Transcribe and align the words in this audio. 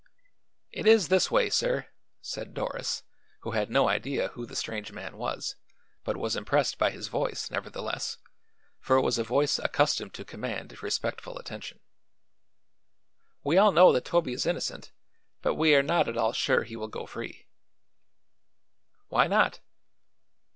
"It 0.71 0.87
is 0.87 1.09
this 1.09 1.29
way, 1.29 1.51
sir," 1.51 1.85
said 2.21 2.55
Doris, 2.55 3.03
who 3.41 3.51
had 3.51 3.69
no 3.69 3.87
idea 3.87 4.29
who 4.29 4.47
the 4.47 4.55
strange 4.55 4.91
man 4.91 5.15
was, 5.15 5.55
but 6.03 6.17
was 6.17 6.35
impressed 6.35 6.79
by 6.79 6.89
his 6.89 7.07
voice, 7.07 7.51
nevertheless, 7.51 8.17
for 8.79 8.95
it 8.97 9.01
was 9.03 9.19
a 9.19 9.23
voice 9.23 9.59
accustomed 9.59 10.15
to 10.15 10.25
command 10.25 10.81
respectful 10.81 11.37
attention: 11.37 11.81
"We 13.43 13.59
all 13.59 13.71
know 13.71 13.91
that 13.91 14.05
Toby 14.05 14.33
is 14.33 14.47
innocent, 14.47 14.91
but 15.43 15.53
we 15.53 15.75
are 15.75 15.83
not 15.83 16.09
at 16.09 16.17
all 16.17 16.33
sure 16.33 16.63
he 16.63 16.75
will 16.75 16.87
go 16.87 17.05
free." 17.05 17.45
"Why 19.09 19.27
not?" 19.27 19.59